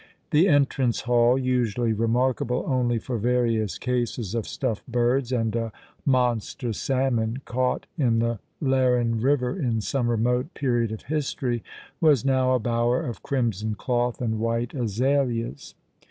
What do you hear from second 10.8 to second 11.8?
of history—